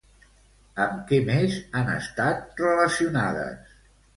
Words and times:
Amb 0.85 1.03
què 1.11 1.19
més 1.27 1.59
han 1.81 1.91
estat 1.99 2.65
relacionades? 2.65 3.79